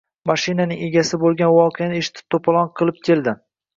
[0.29, 3.37] Mashinaning egasi bo`lgan voqeani eshitib to`polon qilib keldi